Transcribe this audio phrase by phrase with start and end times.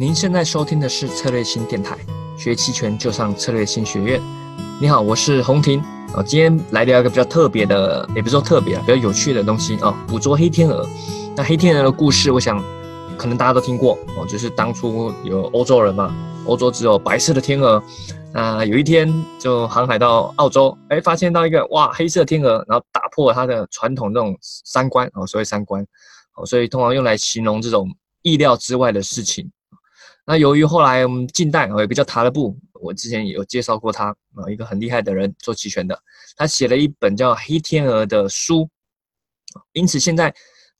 [0.00, 1.98] 您现在收听的是策略新电台，
[2.38, 4.22] 学期权就上策略新学院。
[4.80, 5.80] 你好，我是洪婷
[6.14, 10.88] 啊，今天来聊一个比较特别的，也不是说特别啊，比较有趣的东西啊，捕捉黑天鹅。
[11.36, 12.62] 那黑天鹅的故事，我想
[13.16, 16.14] 可能大家都听过哦，就是当初有欧洲人嘛，
[16.46, 17.82] 欧洲只有白色的天鹅，
[18.32, 25.84] 那有一天就航海到澳洲，哎，发现到一个哇黑色天鹅，然后打破他的传统这种三观哦，所谓三观
[26.36, 27.92] 哦，所以通常用来形容这种
[28.22, 29.50] 意料之外的事情。
[30.28, 35.98] 那由于后来我们近代有一个叫塔勒布，我之前也有介绍过他啊，一个很厉害的人做期权的，
[36.36, 38.68] 他写了一本叫《黑天鹅》的书，
[39.72, 40.34] 因此现在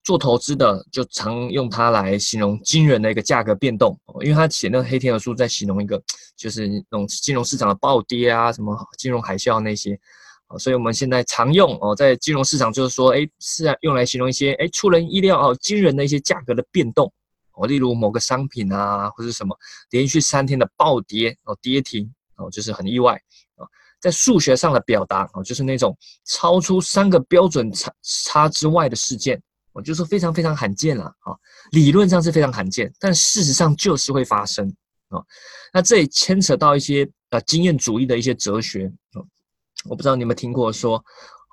[0.05, 5.99] 做投资的就常用它来形容惊人的一个价格变动，因为他写那个《黑天鹅》书在形容一个
[6.37, 9.99] 就是那种金融市场的暴跌啊，什么金融海啸那些，
[10.59, 17.11] 所以我们现在常用哦，在金融市场就是说，哎，是啊，用来形容一些哎出人意料哦惊人的一些价格的变动。
[17.59, 19.57] 哦，例如某个商品啊，或者什么
[19.91, 23.15] 连续三天的暴跌哦，跌停哦，就是很意外
[23.57, 23.67] 啊。
[24.01, 29.43] 在数学上的表达哦，就是那种超出三个标准差差之外的事件，
[29.73, 31.35] 我就说非常非常罕见了啊。
[31.73, 34.73] 理论上是非常罕见，但事实上就是会发生
[35.09, 35.21] 啊。
[35.73, 39.19] 那这也牵扯到一些呃经验主义的一些哲学啊。
[39.89, 40.97] 我不知道你有没有听过说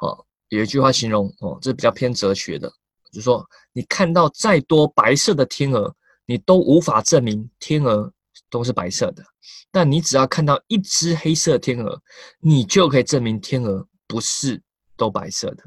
[0.02, 2.72] 哦，有一句话形容哦，这比较偏哲学的。
[3.16, 8.12] 就说，你看到再多白色的天鹅，你都无法证明天鹅
[8.50, 9.24] 都是白色的。
[9.72, 12.02] 但你只要看到一只黑色天鹅，
[12.40, 14.62] 你就可以证明天鹅不是
[14.98, 15.64] 都白色的。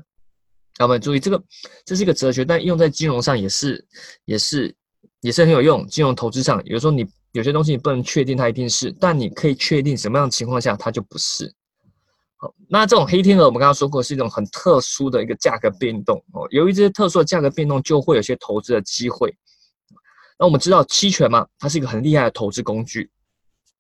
[0.79, 1.43] 那，我们注意这个，
[1.85, 3.85] 这是一个哲学，但用在金融上也是，
[4.27, 4.75] 也是，
[5.21, 5.87] 也是很有用。
[5.89, 11.53] 金融投资上，有时候你有些东西你不能确定它一定是，但你可以确定什么样的情况下它就不是。
[12.41, 16.47] 好，那这种黑天鹅，我们刚刚说过是一种很特殊的一个价格变动哦。
[16.50, 19.36] 由于这些特殊的价格变动，就会有些投资的机会。
[20.39, 23.11] 那我们知道期权嘛，它是一个很厉害的投资工具。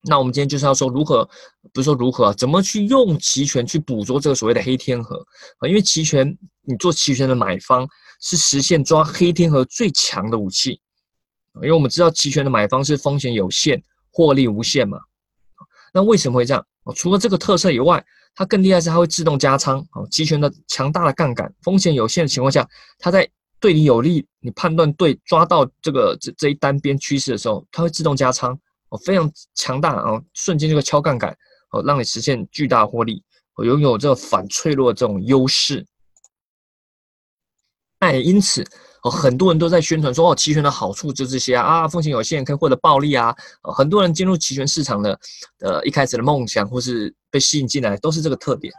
[0.02, 1.28] 那我们今天就是要说如何，
[1.72, 5.24] 不是说如何，怎么去用期权去捕捉这个所谓的黑天鹅
[5.58, 5.68] 啊？
[5.68, 7.88] 因为期权，你做期权的买方
[8.20, 10.80] 是实现抓黑天鹅最强的武器。
[11.62, 14.98] 因为我们知道期权的买方是风险有限，获利无限嘛。
[15.92, 16.66] 那为什么会这样？
[16.96, 18.04] 除了这个特色以外，
[18.38, 22.64] 它更厉害是它会自动加仓，哦，期权的强大的杠杆，风险有限的情况下，
[22.96, 23.28] 它在
[23.58, 28.56] 对你有利，你判断对，抓到这个这这一单边趋势的时候，它会自动加仓，
[28.90, 31.36] 哦，非常强大啊，瞬间就会敲杠杆，
[31.72, 33.20] 哦，让你实现巨大获利，
[33.56, 35.84] 哦，拥有这个反脆弱这种优势。
[37.98, 38.64] 那也因此。
[39.02, 43.34] 哦，很多人都在宣传说，哦，期权的好处就这些啊，啊，风险有限，可以获得暴利啊。
[43.62, 45.20] 很多人进入期权市场的，
[45.60, 48.72] 呃，一开始的梦想或是被吸引进来，都是这个特点。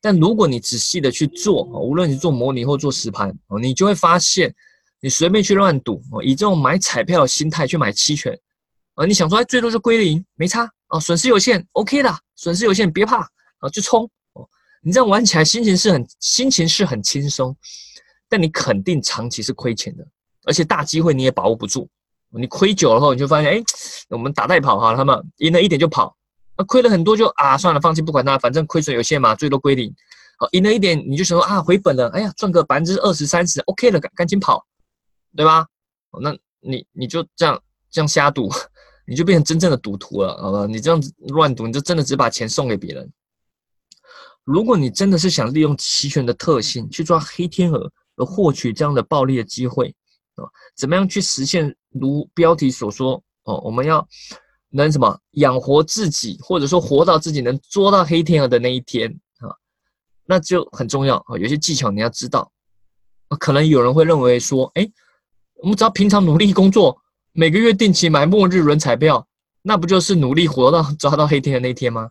[0.00, 4.54] 但如果你仔细的去做，无论你做模拟或做实盘，哦，你就会发现，
[5.00, 8.38] 你随便去乱赌，哦，以这种买彩票的心态去买期权，
[8.94, 13.18] 啊，你想说，哎，最多就归零，没差，哦，损失有限，OK 的，损失有限，别怕，
[13.58, 14.48] 啊，就冲，哦，
[14.80, 17.54] 你这样玩起来心情是很，心情是很轻松。
[18.30, 20.06] 但你肯定长期是亏钱的，
[20.44, 21.86] 而且大机会你也把握不住。
[22.32, 23.62] 你亏久了后，你就发现，哎，
[24.08, 26.16] 我们打带跑哈，他们赢了一点就跑，
[26.56, 29.92] 那亏了很多就啊，算了，放弃不管它，反正亏损有限嘛，最多归零。
[30.38, 34.64] 好，赢了一点你就想说啊，回本了，哎呀，赚个百分之二十三十，OK 了，赶赶紧跑，
[35.36, 35.66] 对吧？
[36.22, 37.60] 那你你就这样
[37.90, 38.48] 这样瞎赌，
[39.08, 40.66] 你就变成真正的赌徒了，好吧？
[40.66, 43.12] 你这样子乱赌，你就真的只把钱送给别人。
[44.44, 47.90] 如果你真的是想利用期权的特性去抓黑天鹅。
[48.24, 49.94] 获取这样的暴利的机会
[50.36, 50.44] 啊？
[50.76, 51.74] 怎么样去实现？
[51.92, 54.06] 如标题所说哦，我们要
[54.68, 59.50] 能什么养活自己，或者说活到自己能捉到黑天鹅的那一天啊？
[60.24, 61.36] 那就很重要啊！
[61.36, 62.52] 有些技巧你要知道。
[63.40, 64.88] 可能有人会认为说，哎，
[65.56, 66.96] 我们只要平常努力工作，
[67.32, 69.26] 每个月定期买末日轮彩票，
[69.62, 72.08] 那不就是努力活到抓到黑天鹅那一天吗？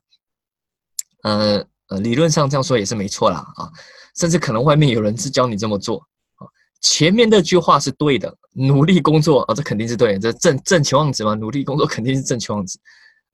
[1.24, 3.72] 呃呃，理论上这样说也是没错啦啊。
[4.20, 5.98] 甚至可能外面有人是教你这么做
[6.36, 6.44] 啊，
[6.82, 12.78] 前面那句话是对的，努力工作啊，这肯定是对的，这正正期望值嘛，努力工作肯定是正期望值。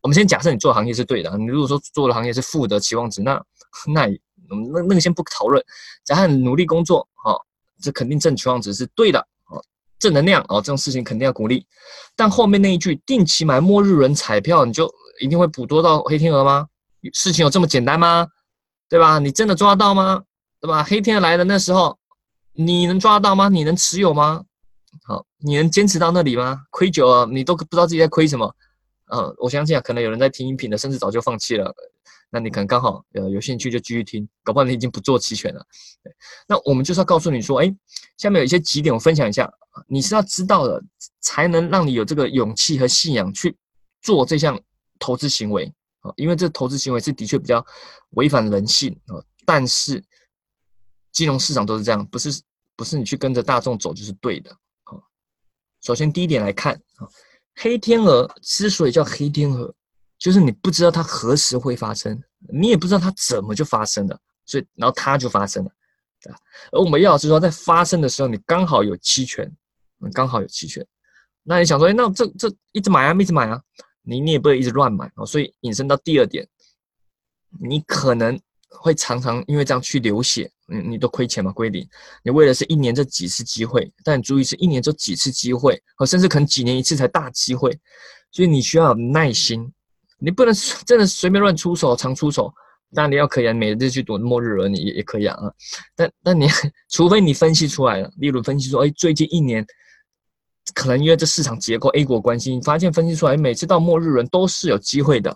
[0.02, 3.34] 我们先假设你做行业是对的，你如果说做的行业是负的期望值，那
[3.92, 4.06] 那
[4.72, 5.64] 那那个先不讨论，
[6.04, 7.34] 假设努力工作啊，
[7.82, 9.58] 这肯定正期望值是对的啊，
[9.98, 11.66] 正能量啊，这种事情肯定要鼓励。
[12.16, 14.88] 但后面那一句定期买末日轮彩票，你就
[15.20, 16.68] 一定会捕捉到黑天鹅吗？
[17.14, 18.28] 事情有这么简单吗？
[18.88, 19.18] 对吧？
[19.18, 20.22] 你真的抓到吗？
[20.66, 20.84] 对吧？
[20.84, 21.96] 黑天来的那时候，
[22.54, 23.50] 你能抓到吗？
[23.50, 24.44] 你能持有吗？
[25.04, 26.64] 好，你能坚持到那里吗？
[26.72, 28.52] 亏久了，你都不知道自己在亏什么。
[29.10, 31.72] 呃，我相信啊，可能有人在听音频的，甚至早就放弃了。
[32.32, 35.64] 那你可能刚好呃有兴趣就继续听，搞不好你已经不做期权了。
[36.48, 37.72] 那我们就是要告诉你说，哎，
[38.18, 39.48] 下面有一些几点我分享一下，
[39.88, 40.82] 你是要知道的，
[41.22, 43.56] 才能让你有这个勇气和信仰去
[44.02, 44.60] 做这项
[44.98, 47.64] 投资行为啊，因为这投资行为是的确比较
[48.16, 50.04] 违反人性啊，但是
[51.16, 52.42] 金融市场都是这样，不是
[52.76, 54.52] 不是你去跟着大众走就是对的
[54.84, 55.00] 啊。
[55.82, 57.08] 首先第一点来看啊。
[57.56, 59.74] 黑天鹅之所以叫黑天鹅，
[60.20, 62.22] 就是你不知道它何时会发生，
[62.52, 65.72] 你也不知道它怎么就发生了，所以然后它就发生了，
[66.22, 66.38] 对吧？
[66.74, 69.50] 而我们要是说在发生的时候，你刚好有期权，
[70.02, 70.86] 嗯刚好有期权，
[71.44, 73.62] 那你想说，哎，那这这一直买啊，一直买啊，
[74.02, 76.46] 你你也不会一直乱买啊，所以引申到第二点，
[77.62, 78.38] 你可能。
[78.78, 81.52] 会常常因为这样去流血，你你都亏钱嘛？
[81.52, 81.88] 归零。
[82.24, 87.78] 你为的是一年这几次机会，但注意是一年这几次机会，和甚至可能几年一次才大机会，
[88.32, 89.72] 所以你需要有耐心。
[90.18, 90.54] 你不能
[90.86, 92.54] 真的随便乱出手，常出手。
[92.94, 95.38] 当然你要可以啊，每日去赌末日轮，你也也可以啊。
[95.96, 96.48] 但但你
[96.90, 99.66] 除非你分析出来了，例如分析说，哎，最近一年
[100.74, 105.36] 可能因为这市场结构 A 股关系，你发现分析出来，每次到末日轮都是有机会的。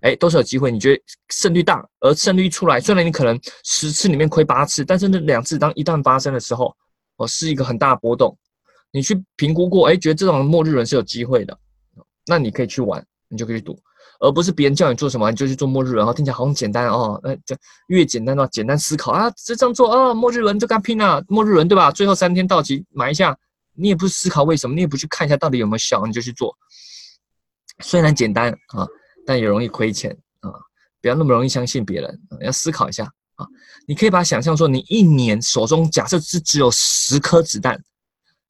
[0.00, 0.70] 哎，都是有机会。
[0.70, 6.72] 你觉得胜率大，而胜率出来，虽然你可能十次里面亏八次，但是那两次当一旦发生的时候，
[7.16, 8.36] 哦，是一个很大的波动。
[8.92, 11.58] 你去评估过，哎，觉得这种末日轮是有机会的，
[12.26, 13.78] 那你可以去玩，你就可以赌，
[14.20, 15.98] 而不是别人叫你做什么你就去做末日轮。
[15.98, 17.56] 然后听起来好简单哦，那这
[17.88, 21.90] 越简单的话，简单思考啊，就这样做啊，末日轮就跟他拼了，末日轮对吧？
[21.90, 23.36] 最后三天到期买一下，
[23.74, 26.56] 你也不思考为什么，你也不去看一下到底有没有效，你就去做。
[27.80, 28.86] 虽然简单啊。
[29.28, 30.10] 但也容易亏钱
[30.40, 30.48] 啊！
[31.02, 33.04] 不要那么容易相信别人，要思考一下
[33.34, 33.46] 啊！
[33.86, 37.78] 你可以把它想象说，你一年手中假设是只有十颗子弹，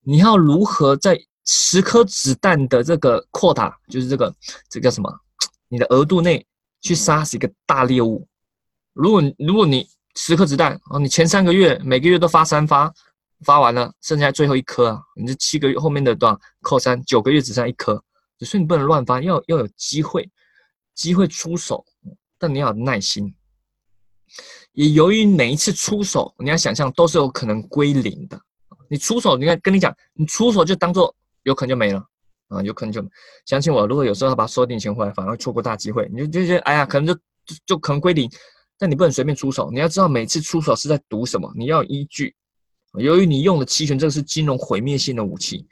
[0.05, 4.33] 你要如何在十颗子弹的这个扩大，就是这个
[4.71, 5.13] 这叫什么？
[5.69, 6.47] 你的额度内
[6.81, 8.25] 去杀死一个大猎物？
[8.93, 9.85] 如果如果你
[10.15, 12.95] 十颗子弹啊，你前三个月每个月都发三发，
[13.45, 18.01] 发完了剩下最后一颗啊，你这七个月后面的多少扣三，九个月只剩一颗，
[18.47, 20.31] 所以你不能乱发，要要有机会。
[20.99, 21.85] 机会出手，
[22.39, 23.33] 但你要有耐心。
[24.73, 28.39] 也由于每一次出手，你要想象都是有可能归零的。
[28.91, 31.15] 你出手，你看跟你讲，你出手就当做
[31.45, 32.05] 有可能就没了
[32.49, 33.00] 啊，有可能就
[33.47, 33.87] 相信我。
[33.87, 37.21] 如果有时候把收定钱回来，反而错过大机会，你就就觉得哎呀，可能就
[37.65, 38.29] 就可能归零。
[38.77, 42.35] 但你不能随便出手，你要知道每次出手是在赌什么，你要有依据。
[42.99, 45.65] 由于你用的期权，这个是金融毁灭性的武器。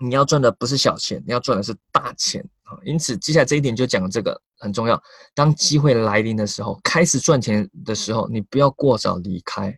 [0.00, 2.44] 你要赚的不是小钱，你要赚的是大钱！
[2.84, 5.00] 因此，接下来这一点就讲这个很重要。
[5.34, 9.76] 当机会来临的时候，开始赚钱的时候，你不要过早离开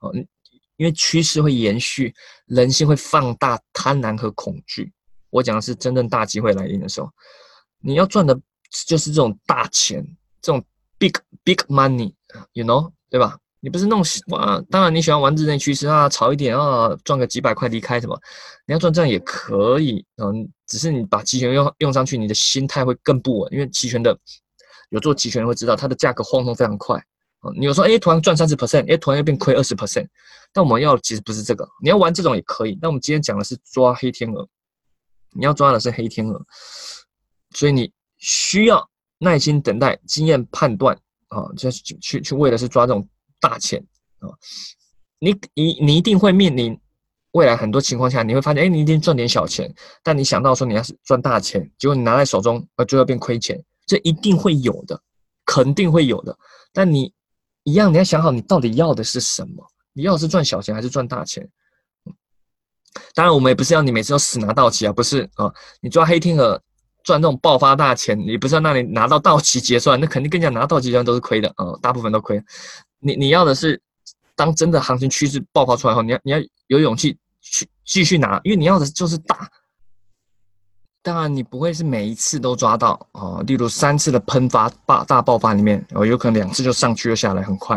[0.00, 0.12] 哦，
[0.76, 2.14] 因为趋势会延续，
[2.46, 4.92] 人性会放大贪婪和恐惧。
[5.30, 7.10] 我讲的是真正大机会来临的时候，
[7.80, 8.38] 你要赚的
[8.86, 10.02] 就是这种大钱，
[10.40, 10.64] 这种
[10.98, 11.12] big
[11.44, 13.38] big money，you know，对吧？
[13.60, 14.62] 你不是弄哇？
[14.70, 18.16] 当然你喜欢玩日内趋势啊，炒一点啊，赚个几百块离开什么？
[18.66, 24.18] 你要赚这样也可以，嗯，只是你把期权用用上去，你的心态会更不稳，因为期权的
[24.90, 26.96] 有做期权会知道它的价格晃动非常快
[27.40, 27.50] 啊。
[27.56, 30.06] 你有说哎，突然赚三十 percent，哎，突然又变亏二十 percent，
[30.52, 32.78] 但我们要其实不是这个，你要玩这种也可以。
[32.80, 34.48] 那我们今天讲的是抓黑天鹅，
[35.32, 36.44] 你要抓的是黑天鹅，
[37.50, 38.88] 所以你需要
[39.18, 40.96] 耐心等待，经验判断
[41.28, 43.08] 啊，就去去去为的是抓这种。
[43.38, 43.78] 大钱
[44.20, 44.30] 啊，
[45.18, 46.76] 你你你一定会面临
[47.36, 49.72] 未来很多情况下，你会发现，哎，你一定赚点小钱，
[50.02, 55.00] 但你想到说你要是赚大钱，结果你拿在手中，呃，最后变亏钱，这一定会有的，
[55.44, 56.36] 肯定会有的。
[56.72, 57.12] 但你
[57.64, 59.64] 一样，你要想好，你到底要的是什么？
[59.92, 61.48] 你要是赚小钱还是赚大钱？
[63.14, 66.60] 当然，我们也不是要你每次都死拿到期啊，不是啊，你抓黑天鹅。
[67.04, 72.42] 赚这种爆发大钱，你不是要那里拿到到期结算，那肯定更加拿到期结算都是亏的啊，大部分都亏。
[72.98, 73.80] 你你要的是，
[74.34, 77.16] 当真的行情趋势爆发出来后，你要你要有勇气
[77.52, 79.48] 去继续拿，因为你要的就是大。
[81.02, 87.76] 当然你不会是每一次都抓到啊，例如三次的喷发大大爆发里面，哦有可能两次就上去又下来很快，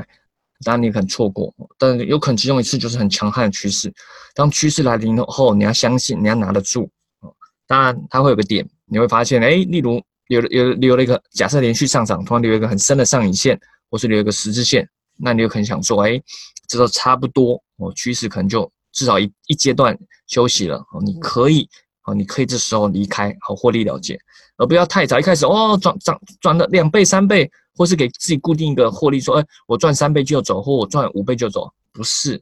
[0.65, 3.93] 当然你可能错过，但有可能其中一次就是很强悍的趋势。
[4.33, 7.29] 当趋势来临后，你要相信，你要拿得住啊。
[7.67, 8.67] 当然它会有个点。
[8.91, 13.59] 你会发现，哎，例如有有留了一个假设连续上涨，突然留一个很深的上影线，
[13.91, 16.19] 或是留一个十字线，那你有可能想说，哎，
[16.67, 21.67] 这都差不多，哦，趋势可能就至少一一阶段休息了，哦，你可以，
[22.05, 24.19] 哦，你可以这时候离开，好获利了结，
[24.57, 32.41] 而不要太早，一开始哦赚涨赚了两倍三倍，或是给自己固定一个获利，说，哎，我赚三倍就走，或我赚五倍就走，不是，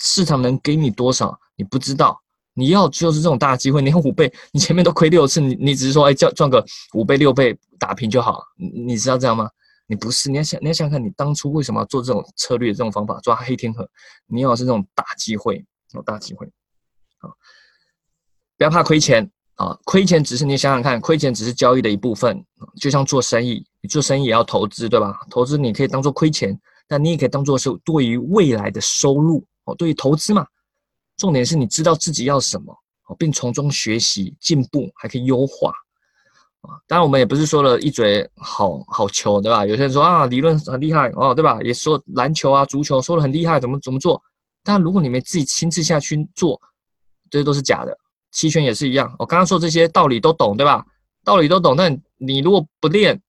[0.00, 2.18] 市场能给你多少你不知道，
[2.54, 6.64] 你要就是这种大机会，你看五倍，你前面都亏六次，你你只是说哎叫赚个
[6.94, 9.48] 五倍六倍打平就好，你你知道这样吗？
[9.90, 13.90] 你不是，你要想你要想想看，你当初为什么要做这种策略、这种方法抓黑天鹅？
[14.28, 16.46] 你要是这种大机会，有大机会，
[17.18, 17.28] 啊，
[18.56, 22.40] 不要怕亏钱啊，亏钱只是你想想看，亏钱只是交易的一部分，
[22.80, 25.18] 就像做生意，你做生意也要投资，对吧？
[25.28, 26.56] 投资你可以当做亏钱，
[26.86, 30.46] 但你也可以当做是对于未来的收入哦，对于投资嘛。
[31.16, 32.72] 重点是你知道自己要什么
[33.08, 35.74] 哦，并从中学习进步，还可以优化
[36.86, 39.64] 当然，我们也不是说了一嘴好好球，对吧？
[39.64, 41.58] 有些人说啊，理论很厉害哦，对吧？
[41.62, 44.20] 也说篮球啊、足球说的很厉害，怎么怎么做？
[44.62, 46.60] 但如果你们自己亲自下去做，
[47.30, 47.96] 这些都是假的。
[48.32, 50.84] 期权也是一样，我刚刚说这些道理都懂，对吧？
[51.24, 53.20] 道理都懂，但你如果不练，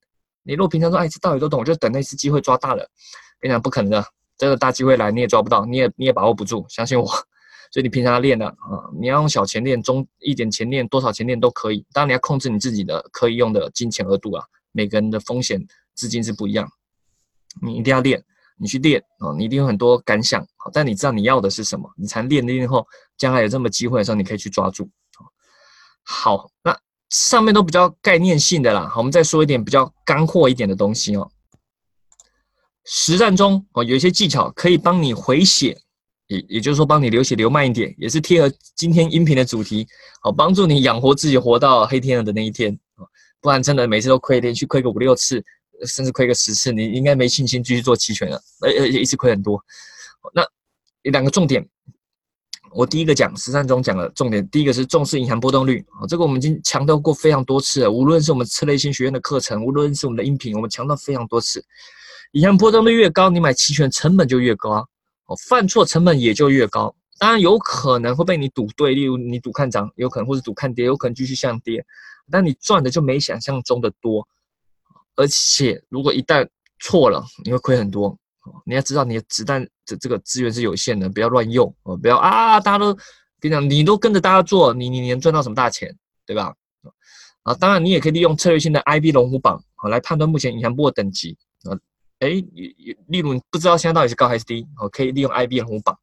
[0.43, 2.87] 你如果平常说哎，这道理都懂，我就等那次机会抓大了，
[3.39, 4.05] 跟你讲不可能的，
[4.37, 7.09] 真的大机会来你也抓不到，你也你也把握不住，相信我。
[7.71, 11.85] 所以你平常练的啊，你要用小钱练，中一点钱练，多少钱练都可以。
[11.93, 14.45] 当然你要控制你自己的可以用的金钱额度啊。
[14.73, 16.69] 每个人的风险资金是不一样，
[17.61, 18.21] 你一定要练，
[18.57, 20.45] 你去练啊，你一定有很多感想。
[20.57, 22.85] 好，但你知道你要的是什么，你才练练后，
[23.17, 24.89] 将来有这么机会的时候，你可以去抓住。
[26.03, 26.77] 好，那
[27.09, 28.87] 上面都比较概念性的啦。
[28.89, 31.31] 好，我们再说一点比较干货一点的东西哦。
[32.83, 35.77] 实战中哦，有一些技巧可以帮你回血。
[36.31, 39.85] 也也就是说，帮你流血流慢一点，也是贴合今天音频的主题，
[40.21, 42.77] 好帮助你养活自己，活到黑天鹅的那一天！
[43.41, 45.43] 不然真的每次都亏，连续亏个五六次，
[45.85, 49.61] 甚至亏个十次，你应该没信心继续做期权了，呃呃一次亏很多。
[50.33, 50.41] 那
[51.11, 51.67] 两个重点，
[52.73, 61.61] 我第一个讲实战中讲的重点，第一个是重视银行波动率啊，这个我们已经强调过非常多次了，无论是我们策略性学院的课程，无论是我们的音频，我们强调非常多次，
[62.31, 64.87] 银行波动率越高，你买期权成本就越高。
[65.35, 71.85] 犯错成本也就越高，当然有可能会被你赌对，例如你赌看涨，有可能或是赌看跌，有可能继续向跌，
[72.29, 74.27] 但你赚的就没想象中的多，
[75.15, 76.47] 而且如果一旦
[76.79, 78.17] 错了，你会亏很多。
[78.65, 82.91] 你要知道你的子弹的这个资源是有限的，不要乱用哦，不要啊，大家都
[83.39, 85.95] 跟你讲，你都跟着大家做，你你能赚到什么大钱，
[86.25, 86.51] 对吧？
[87.43, 91.77] 啊，当然你也可以利用策略性的 IB 龙虎榜啊来判断目前银行波的等级啊。
[92.21, 92.29] 哎，
[93.07, 95.97] 例如你不知道现在到底是高还是低，哦，可以利用 IB 红榜，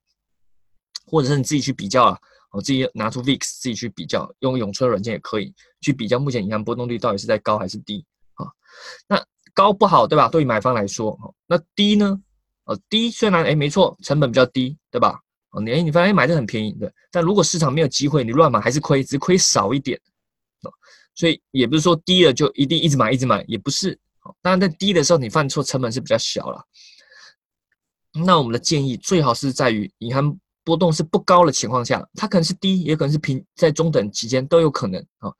[1.07, 2.19] 或者是你自己去比较啊，
[2.51, 8.47] 哦，自己拿出 VIX 自己去比较，用永春软件也可以去比较目前银行波动率到底是在高还是低啊？
[9.07, 10.29] 那高不好，对吧？
[10.29, 12.21] 对于买方来说，哦那低呢？
[12.65, 15.21] 呃，低虽然哎没错，成本比较低，对吧？
[15.51, 19.99] 哦，你哎你发现买的很便宜，对，但如果市场没有机会，你乱买还是亏，只亏少一点，
[21.15, 23.99] 所以也不是说低了就一定一直买一直买，也不是。
[24.43, 26.65] 当然，在低的时候，你犯错成本是比较小了。
[28.25, 35.31] 那我们的建议最好是在于银行波动是不高的情况下，它可能是低，也可能是平，在中等期间都有可能啊。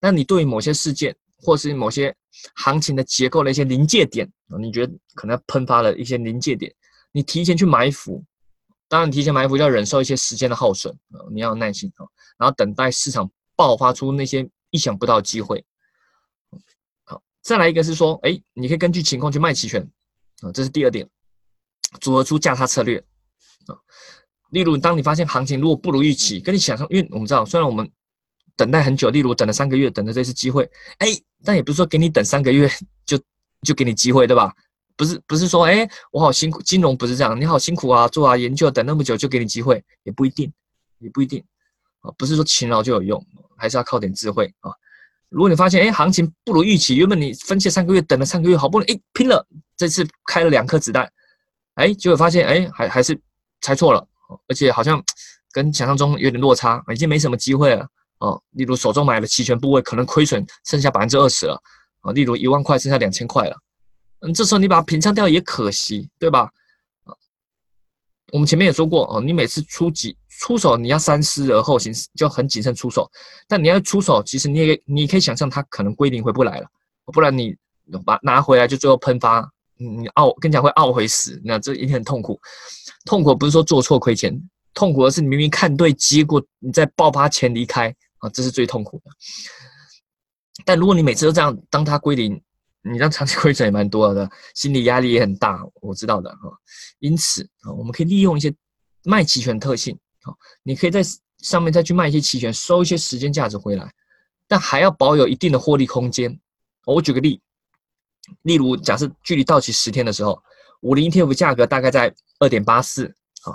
[0.00, 2.14] 那你对于某些事件或是某些
[2.54, 6.72] 行情的结构的一些临界点，你觉得可能要喷发的一些临界点，
[7.12, 8.22] 你提前去埋伏。
[8.88, 12.06] 当然，提前埋伏要忍受一些时间的耗损啊，你要有耐心啊，
[12.38, 15.64] 然后等待市场爆发出那些意想不到的机会。
[17.48, 19.80] 再来一个是说，哎，你可以根据情况去卖期权，
[20.42, 21.08] 啊，这是第二点，
[21.98, 22.98] 组合出价差策略，
[23.68, 23.72] 啊，
[24.50, 27.90] 例如当你发现行情如果不如预期，跟你想象，因为我们知道，虽然我们
[28.54, 31.08] 等待很久，例如等了三个月，等的这次机会，哎，
[31.42, 32.70] 但也不是说给你等三个月
[33.06, 33.18] 就
[33.62, 34.52] 就给你机会，对吧？
[34.94, 40.52] 不是不是说，哎，我好辛苦，金融不是这样，你好辛苦啊，做啊研究，等那么久就给你机会，也不一定，
[40.98, 41.42] 也不一定，
[42.00, 43.26] 啊，不是说勤劳就有用，
[43.56, 44.70] 还是要靠点智慧啊。
[45.30, 51.10] 如果你发现哎行情不如预期，原本你分析三个月等了三个月，好不容易哎拼了，这次开了两颗子弹，
[51.74, 53.18] 哎结果发现哎还还是
[53.60, 54.06] 猜错了，
[54.48, 55.02] 而且好像
[55.52, 57.86] 跟想象中有点落差，已经没什么机会了
[58.20, 58.40] 哦。
[58.52, 61.60] 例如手中买的期权部位可能亏损剩下百分之二十了
[62.00, 63.56] 啊，例如一万块剩下两千块了，
[64.20, 66.50] 嗯这时候你把它平仓掉也可惜，对吧？
[68.32, 73.10] 我们前面也说过哦，你每次出几出手，你要三思而后行，就很谨慎出手。
[73.46, 76.66] 但你要出手，其实你也你可以想象，它可能归零回不来了，
[77.06, 77.56] 不然你
[78.04, 82.38] 把拿回来就最后喷发，你懊跟你讲会懊悔死，那这一定很痛苦。
[83.06, 84.38] 痛苦不是说做错亏钱，
[84.74, 89.10] 痛苦的是你明明看对，结果你在爆发前离开啊，这是最痛苦的。
[90.64, 92.40] 但如果你每次都这样，当它归零。
[92.90, 96.50] 你这样长期亏损也蛮多的，心理压力也很大，我知道的哈。
[96.98, 98.54] 因此啊，我们可以利用一些
[99.04, 101.02] 卖期权特性，好，你可以在
[101.38, 103.92] 上面再去卖一些期权，收一些时间价值回来，
[104.46, 106.38] 但还要保有一定的获利空间。
[106.86, 107.40] 我举个例，
[108.42, 110.42] 例如假设距离到期十天的时候，
[110.80, 113.06] 五零 ETF 价格大概在二点八四，
[113.42, 113.54] 啊，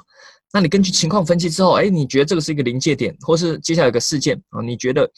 [0.51, 4.61] 那你根据情况分析之后，哎，你觉得这个是一个临界点，或是接下来有个事件啊？
[4.61, 5.11] 你觉得，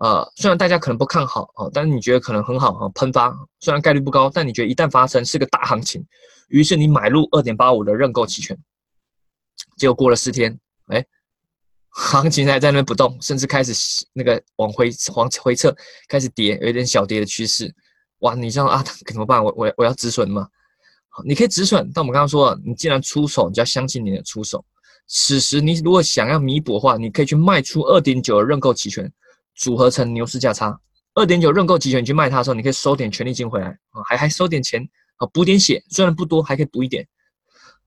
[0.00, 3.30] 呃，虽然大家可能不看好啊，但是你觉得可能很好啊，喷发，
[3.60, 6.02] 虽然概率不高，但你觉得一旦发生是个大行情，
[6.48, 8.58] 于是你买入二点八五的认购期权，
[9.76, 11.04] 结果过了四天，哎，
[11.90, 13.74] 行情还在那不动，甚至开始
[14.14, 15.76] 那个往回往回撤，
[16.08, 17.70] 开始跌，有一点小跌的趋势，
[18.20, 19.44] 哇，你这样啊， 怎么办？
[19.44, 20.48] 我我我要止损吗？
[21.26, 24.64] 你可以止损，但我们刚刚说了，你既然出手，你就要相信你的出手。
[25.06, 29.12] 此时你如果想要弥补的话，你可以去卖出二点九的认购期权，
[29.60, 30.80] 组合成牛市价差。
[31.14, 34.82] 二点九认购期权你去卖它的时候，你可以收点权利金回来啊，还还收点钱
[35.16, 37.06] 啊，补点血，虽然不多，还可以补一点。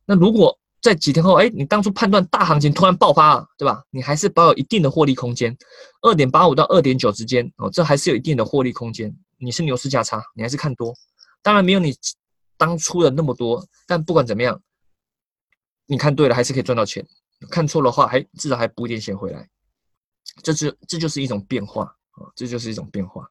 [0.06, 3.84] 那如果在几天后，哎，你当初判断大行情突然爆发了，对吧？
[3.90, 5.56] 你还是保有一定的获利空间，
[6.02, 9.14] 二点八五到二点九之间哦，这还是有一定的获利空间。
[9.38, 10.94] 你是牛市价差，你还是看多，
[11.42, 11.94] 当然没有你。
[12.56, 14.62] 当初的那么多，但不管怎么样，
[15.88, 17.04] 你看对了还是可以赚到钱；
[17.50, 19.50] 看错的话，还至少还补点钱回来。
[20.44, 23.28] 这就这就是一种变化啊，这就是一种变化。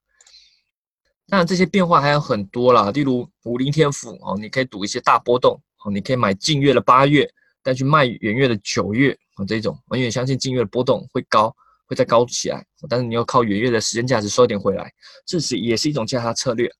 [1.29, 7.29] 当然，这些变化还有很多啦，例如五零天府哦，你可以赌一些大波动哦，你可以买近月的八月，
[7.63, 11.55] 再去卖远月的九月啊，这种，因为相信近月的波动会高，
[11.87, 14.93] 会再高起来，但是你要靠远月的时间价值收一点回来，
[15.25, 16.71] 这是也是一种价差策略。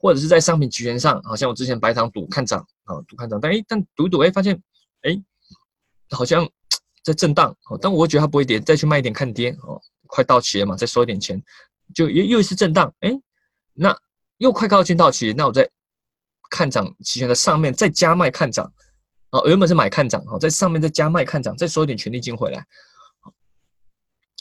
[0.00, 4.56] 或者是在商品期权上，好像我之前白糖赌看涨啊，赌看涨，但哎，但赌一赌哎，发现
[5.02, 5.20] 哎，
[6.10, 6.48] 好像
[7.08, 11.42] 在震荡哦，但我觉得它不会跌，再去卖一点看跌哦，快到期了嘛，再收一点钱，
[11.94, 13.10] 就又又一次震荡哎，
[13.72, 13.96] 那
[14.36, 15.66] 又快靠近到期，那我在
[16.50, 18.70] 看涨期权的上面再加卖看涨
[19.30, 22.62] 哦，原本是买看涨哦，在上面再加卖看涨，再收一点权利金回来，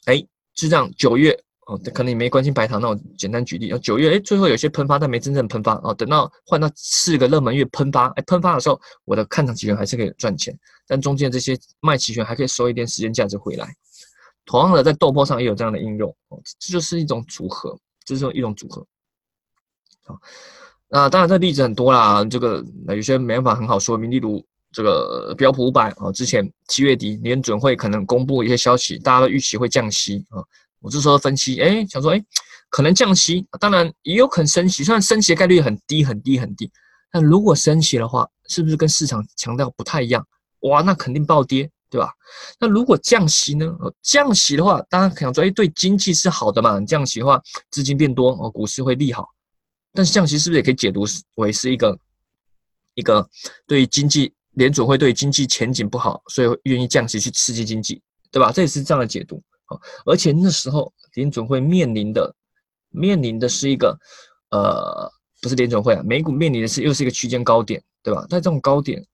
[0.06, 0.20] 哎，
[0.54, 1.42] 就这样九月。
[1.68, 10.58] 哦，可能你没关心白糖，那我简单举例，哦，九月，哎，最后有些喷发，但没真正喷发，哦，等到换到四个热门月喷发，哎，喷发的时候，我的看涨期权还是可以赚钱，
[10.88, 13.68] 但中间这些卖期权还可以收一点时间价值回来。
[14.46, 18.88] 同样的，在豆粕上也有这样的应用，哦，这就是一种组合，这是一种组合。
[20.06, 20.18] 好，
[20.88, 30.40] 那当然这例子很多啦，这个有些没办法很好说明，例如这个标普五百，哦，之前七月底联准会可能公布一些消息，大家都预期会降息，啊。
[30.80, 32.24] 我这时候分析，哎，想说，哎，
[32.70, 36.72] 可能降息，当然也有可能升息，虽然升息的概率很低很低很低，
[37.12, 40.26] 但如果升息的话，是不是跟市场强调不太一样？
[40.62, 42.12] 哇，那肯定暴跌，对吧？
[42.60, 43.76] 那如果降息呢？
[44.02, 46.80] 降息的话，大家想说，哎，对经济是好的嘛？
[46.82, 49.28] 降息的话，资金变多，哦，股市会利好。
[49.94, 51.98] 但是降息是不是也可以解读为是一个
[52.94, 53.28] 一个
[53.66, 58.02] 对经济联储会对经济前景不好，所以愿意降息去刺激经济，
[58.32, 58.52] 对吧？
[58.52, 59.42] 这也是这样的解读。
[60.06, 62.34] 而且那时候联准会面临的
[62.90, 63.98] 面临的是一个，
[64.52, 68.22] 呃，不是联准会啊，美股面临的是又是一个区间高点，对吧？
[68.30, 69.06] 在这种高点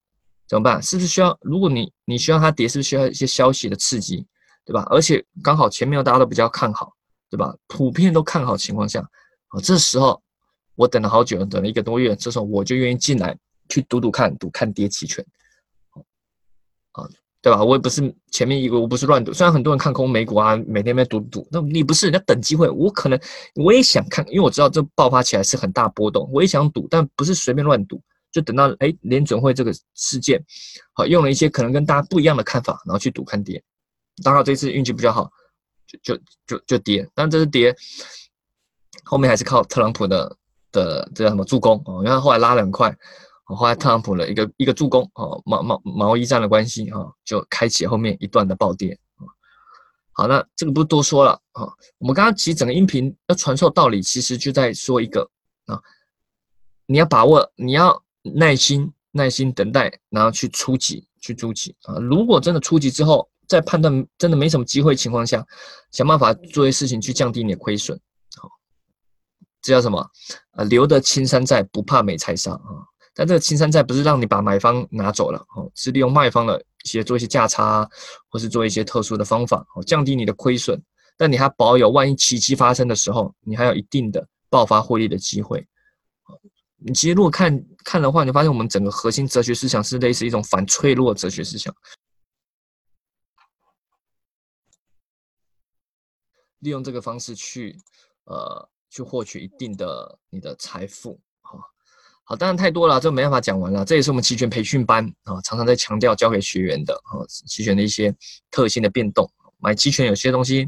[0.48, 0.82] 怎么办？
[0.82, 1.38] 是不是需要？
[1.42, 4.26] 如果你你需要它跌，是不是需要一些消息的刺激，
[4.66, 4.86] 对吧？
[4.90, 6.92] 而且刚好前面大家都比较看好，
[7.30, 7.56] 对吧？
[7.68, 9.00] 普遍都看好情况下，
[9.48, 10.22] 啊，这时候
[10.76, 13.36] 我等了好久，等了一个多月，这时候我就愿意进来
[13.70, 15.26] 去赌赌看，赌看跌期权，
[17.44, 17.62] 对吧？
[17.62, 18.02] 我也不是
[18.32, 19.34] 前面一个，我不是乱赌。
[19.34, 22.70] 虽然很多人看空美股啊，每天在赌赌，那你不是人家等机会。
[22.70, 23.20] 我可能
[23.56, 28.02] 我也想看，因为我知道这爆发起来是很大波动，我也想赌，但不是随便乱赌。
[28.32, 30.42] 就等到哎联准会这个事件，
[30.94, 33.62] 好用了一些可能跟大家不一样的看法，然后去赌看跌。
[34.24, 35.30] 刚好这次运气比较好，
[36.02, 37.06] 就就就就跌。
[37.14, 37.76] 但这是跌，
[39.04, 40.34] 后面还是靠特朗普的
[40.72, 42.96] 的这叫什么助攻哦，因为后来拉的很快。
[43.56, 49.26] 后来特朗普的一个一个助攻哦，贸贸贸易战的关系啊，就开启后面一段的暴跌啊。
[50.14, 51.64] 好，那这个不多说了啊。
[51.98, 55.30] 我们刚刚其实整个音频要传授道理，其实就在说一个
[55.66, 55.82] 啊，
[56.86, 61.96] 你要把握，你要耐心耐心等待，然后去出击去出击啊。
[61.96, 65.46] 如果真的出击之后，在判断真的没什么机会情况下，
[65.92, 68.00] 想办法做一些事情去降低你的亏损。
[68.38, 68.50] 好，
[69.62, 70.00] 这叫什么？
[70.52, 72.93] 啊，留得青山在，不怕没柴烧啊。
[73.14, 77.88] 但这个青山债不是让你把买方拿走了哦，是利用卖方的一些做一些价差，
[78.28, 80.82] 或是做一些特殊的方法哦，降低你的亏损。
[81.16, 85.66] 但你还保有万一奇迹发生的时候，你还有一定的爆发获利的机会。
[86.78, 91.74] 你其实如果看看的话，你发现我们整个核心哲学思想是类似一种反脆弱哲学思想，
[96.60, 97.78] 利用这个方式去
[98.26, 101.22] 呃去获取一定的你的财富。
[102.26, 103.84] 好，当然太多了，这没办法讲完了。
[103.84, 108.16] 这也是我们期权培训班啊，常常在强调教给学员的啊，期权的一些
[108.50, 109.30] 特性的变动。
[109.60, 110.66] 买期权有些东西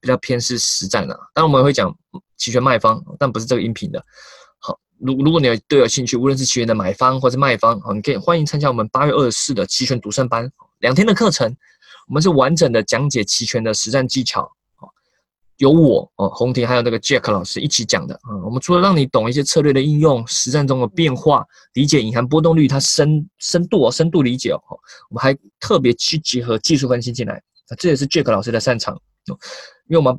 [0.00, 1.96] 比较偏是实战的，当然我们会讲
[2.36, 4.04] 期权卖方，但不是这个音频的。
[4.58, 11.56] 好，如如果你有对有兴趣，无论是期权的买方或者卖方，好，你可以欢迎参加我们八月二十四的期权独胜班，两天的课程，
[12.08, 14.50] 我们是完整的讲解期权的实战技巧。
[15.58, 18.36] 有我哦，洪婷还有那个 Jack 老师一起讲的啊。
[18.44, 24.60] 我们除了让你懂一些策略的应用、实战中的变化、理解隐含波动率它深深度哦、深度理解哦，
[25.08, 27.36] 我们还特别去结合技术分析进来
[27.68, 29.38] 啊，这也是 Jack 老师的擅长哦。
[29.88, 30.18] 因为我们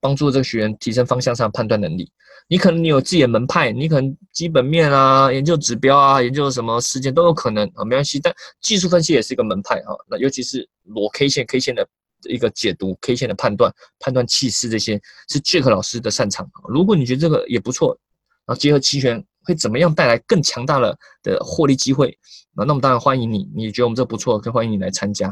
[0.00, 2.10] 帮助这个学员提升方向上判断能力。
[2.48, 8.20] 你可能你有自己的门派，你可能基本面啊、研究指标啊、研究什么事件都有可能啊，没关系。
[8.20, 11.86] 但技术分析也是一个门派啊，那尤其是裸 K 线、K 线的。
[12.28, 16.48] 一个解读 K 线的判断、判断气势这些是 Jack 老师的擅长。
[16.68, 17.98] 如果你觉得这个也不错，
[18.46, 22.16] 然后结合期权会怎么样带来更强大的的获利机会
[22.54, 22.64] 啊？
[22.64, 25.28] 那么当然欢迎你，你觉得我们这不错，更欢迎你来参加。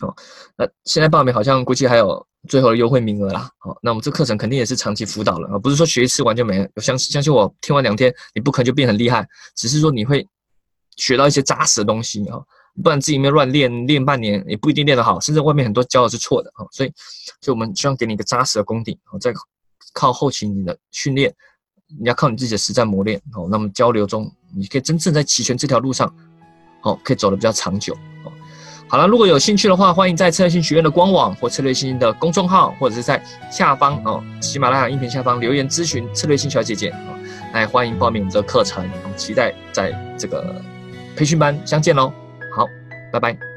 [0.00, 0.12] 哦，
[0.56, 3.48] 那现在报名好像估计还有最后的优惠名额啦。
[3.58, 6.68] 好，那我们这课程肯定也是长期辅导了啊，不是说学一次完就没了。
[6.76, 10.26] 相相信我，听完两天你不可能就变很厉害，只是说你会
[10.96, 12.40] 学到一些扎实的东西啊。
[12.82, 16.92] 不然自己面乱练练半年也不一定练得好，甚至外面很多教的是错的啊，所以，
[17.40, 19.32] 所以我们希望给你一个扎实的功底，哦，再
[19.92, 21.30] 靠后期你的训练，
[22.00, 26.12] 你要靠你自己的实战磨练，哦，那么交流中你可以真正在齐全这条路上，
[26.82, 27.92] 哦，可以走得比较长久，
[28.24, 28.32] 哦，
[28.88, 37.18] 好了，如果有兴趣的话，欢迎在策略性学院的官网或策略性的公众号，或者是在下方哦，喜马拉雅音频下方留言咨询策略性小姐姐，哦，
[37.52, 40.58] 来欢迎报名我们的课程，我们期待在这个
[41.14, 42.10] 培训班相见喽。
[43.12, 43.51] 拜拜。